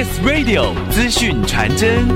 [0.00, 2.08] Kiss Radio 资讯传真。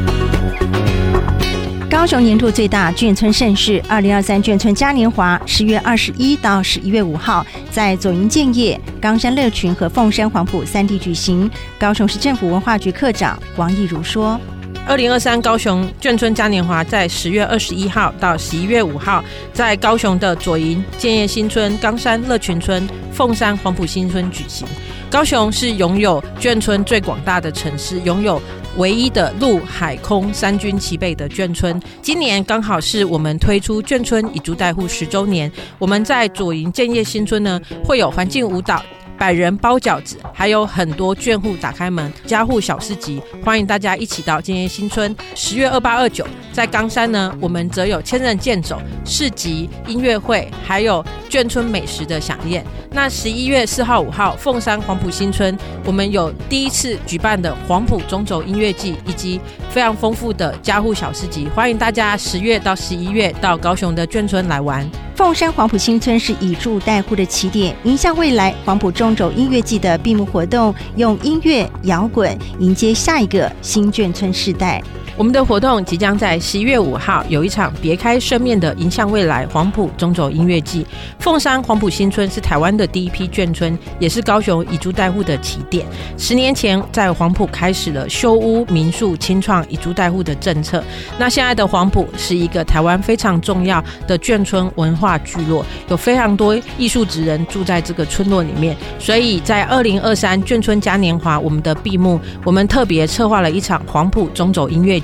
[1.91, 11.51] 高雄年度最大眷村盛世——二零二三眷村嘉年华，十月二十一到十一月五号在左营建业、冈山乐群和凤山黄埔三地举行。
[11.79, 14.41] 高雄市政府文化局课长王义如说。
[14.87, 24.69] 二零二三高雄眷村嘉年华在十月二十一号到十一月五号，在高雄的左营、建业新村、冈山乐群村、凤山黄埔新村举行。
[25.11, 28.41] 高雄是拥有眷村最广大的城市，拥有
[28.77, 31.81] 唯一的陆海空三军齐备的眷村。
[32.03, 38.83] 今年刚好是我们推出眷村以租代护十周年，我们在左营建业新村呢，会有环境舞蹈。
[39.25, 45.17] 百人包饺子，还有很多眷户打开门，家户小市集，欢迎大家一起到建业新村。
[45.35, 52.63] 十月二八二九，在冈山呢，我们则有千人健走、市集、音乐会，还有眷村美食的饗宴。
[52.91, 64.87] 那十一月四号、五号，凤山黄埔新村，我们有第一次举办的黄埔中轴音乐季，以及非常丰富的家户小市集，欢迎大家十月到十一月到高雄的眷村来玩。
[65.15, 74.83] 凤山黄埔新村是以住带户的起点，迎向未来黄埔中轴音乐季的闭幕活动，用音乐摇滚迎接下一个新眷村世代。
[75.17, 80.85] 我们的活动即将在十一月五号有一场别开生面的迎向未来黄埔中轴音乐季。
[81.21, 85.87] 凤山黄埔新村是台湾的第一批眷村，也是高雄以租代户的起点。
[86.19, 90.83] 十年前在黄埔开始了修屋民宿清创以租代户的政策。
[91.17, 98.77] 那现在的黄埔是一个台湾非常重要的眷村文化聚落，有非常多艺术职人住在这个村落里面。
[98.99, 105.01] 所以在二零二三眷村嘉年华我们的闭幕，我们特别策划了一场黄埔中轴音乐。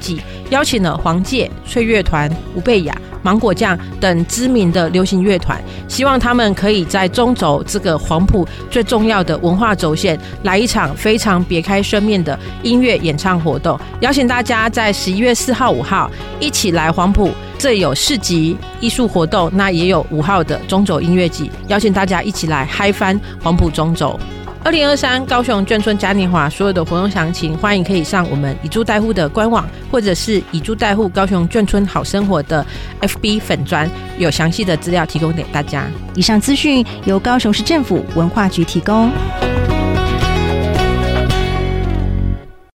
[0.50, 13.78] 邀请了黄玠、翠乐团、吴贝雅、芒果酱等知名的流行乐团，希望他们可以在中轴这个黄埔最重要的文化轴线，来一场非常别开生面的音乐演唱活动。
[14.00, 24.18] 邀请大家在十一月四号、五号一起来黄埔，这有市集、艺术活动，那也有五号的中轴音乐季，邀请大家一起来嗨翻黄埔中轴。
[24.62, 32.64] 二零二三高雄眷村嘉年华所有的活动详情，欢迎可以上我们以租代户的官网，或者是以租代户高雄眷村好生活的
[33.00, 33.88] FB 粉砖，
[34.18, 35.86] 有详细的资料提供给大家。
[36.14, 39.10] 以上资讯由高雄市政府文化局提供。